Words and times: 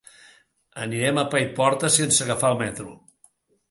Anirem 0.85 1.21
a 1.23 1.25
Paiporta 1.35 1.95
sense 2.01 2.27
agafar 2.29 2.53
el 2.55 2.63
metro. 2.67 3.01